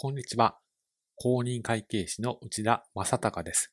[0.00, 0.56] こんにちは。
[1.16, 3.72] 公認会計士の内田正隆です。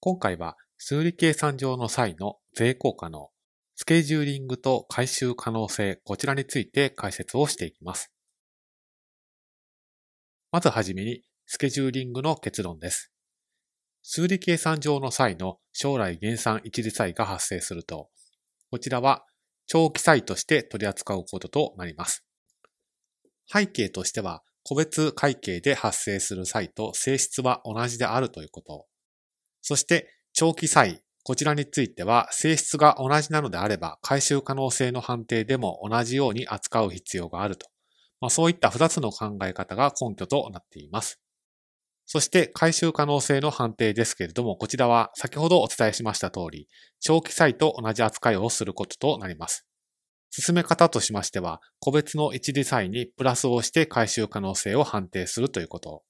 [0.00, 3.30] 今回は数理計算上の際の税効果の
[3.74, 8.12] スケジューリングと回収可能性、こちらについて解説をしていきます。
[10.52, 13.10] まずはじめにスケジューリングの結論です。
[14.02, 18.10] 数理計算上の際の将来減算一時債が発生すると、
[18.70, 19.24] こちらは
[19.66, 22.26] 長期債として取り扱うこととなります。
[23.50, 28.86] 背景としては、個別会計で発生する際と性質は同じであるということ。
[29.62, 37.68] そして、長期債、こちらについては性質が同じなのであれば、回収可能性の判定でも同じように扱う必要があると。
[38.20, 41.20] まあ、そういった二つの考え方が根拠となっています。
[42.04, 46.66] そして、回収可能性の判定ですけれども、こちらは先ほどお伝えしました通り、
[46.98, 49.64] 長期債と同じ扱いをすることとなります。
[50.30, 56.02] 進め方としましては、個別の一時債にプラスをして回収可能性を判定するということ。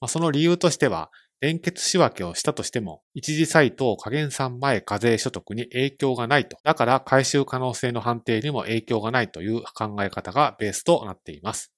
[0.00, 6.56] まあ、その理由としては、連結仕分けをしたとしても、一時債等加減算前課税所得に影響がないと。
[6.62, 11.72] だから回収可能性の判定にも影響がないという考え方がベースとなっています。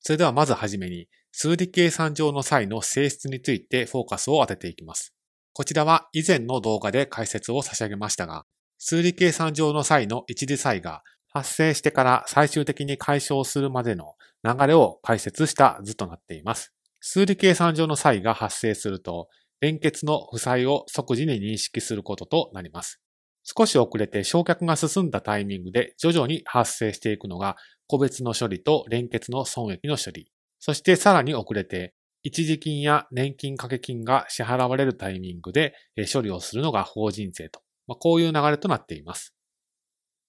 [0.00, 5.14] それではまずはじめに、数理計算上の際の性質についてフォーカスを当てていきます。
[5.52, 8.44] こちらは以前の動画で解説を差し上げましたが、
[8.82, 16.72] 数理計算上の際の一時差異が発生してから最終的に解消するまでの流れを解説した図となっています。
[16.98, 19.28] 数理計算上の差異が発生すると、
[19.60, 23.02] 連結の負債を即時に認識することとなります。
[23.42, 30.32] 少し遅れて焼却が進んだタイミングで徐々に発生していくのが個別の処理と連結の損益の処理。
[30.58, 31.92] そしてさらに遅れて
[32.22, 35.74] 一時金や年金掛け金が支払われるタイミングで
[36.10, 37.60] 処理をするのが法人税と
[37.90, 39.34] まあ、こういう流れとなっています。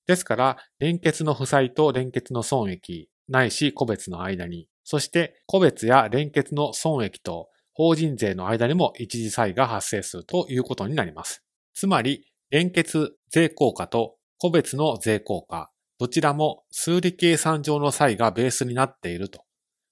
[0.08, 11.44] ですから、連結の負債と連結の損益、ないし個別の間に、そして個別や連結の損益と法人税の間にも一時差異が発生するということになります。
[11.76, 15.70] つまり、連結税効果と個別の税効果、
[16.00, 19.44] どちらも数理計算上の差異がベースになっていると。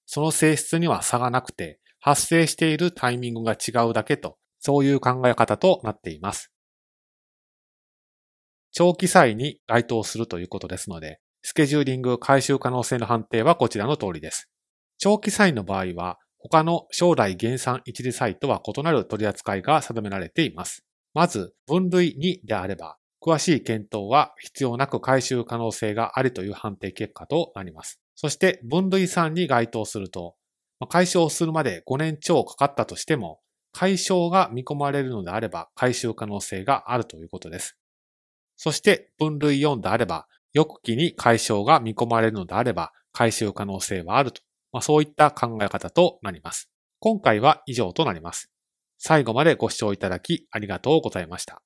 [0.07, 6.51] その性質には差がなくて、発生しているタイミングが違うだけと、そういう考え方となっています。
[8.71, 14.49] 長期債に該当するということですので、スケジューリング回収可能性の判定はこちらの通りです。
[14.97, 20.83] 長期債の場合は、他の将来減産一時債とは異なる取り扱いが定められています。
[21.13, 27.99] まず、分類2であれば、詳しい検討は必要なく回収可能性がありという判定結果となります。
[28.15, 30.35] そして分類3に該当すると、
[30.87, 33.39] 解消するまで5年超かかったとしても、
[33.71, 37.78] 解消が見込まれるのであれば回収可能性があるということです。
[38.61, 44.41] そして分類4であれば、翌期に解消が見込まれるのであれば、回収可能性はあると。
[44.73, 46.69] まあ、そういった考え方となります。
[46.99, 48.51] 今回は以上となります。
[48.97, 51.61] 最後までご視聴いただきありがとうございました。